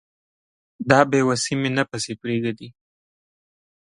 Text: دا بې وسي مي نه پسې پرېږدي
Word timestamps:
دا 0.89 0.99
بې 1.09 1.21
وسي 1.27 1.53
مي 1.61 1.69
نه 1.77 1.83
پسې 1.89 2.11
پرېږدي 2.21 2.69